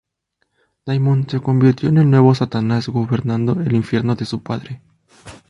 Daimon 0.83 1.29
se 1.29 1.41
convirtió 1.41 1.87
en 1.89 1.99
el 1.99 2.09
nuevo 2.09 2.33
"Satanás", 2.33 2.87
gobernando 2.87 3.61
el 3.61 3.75
infierno 3.75 4.15
de 4.15 4.25
su 4.25 4.41
padre. 4.41 4.81